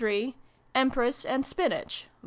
Empress 0.73 1.23
and 1.23 1.45
Spinach 1.45 2.05
(II. 2.05 2.09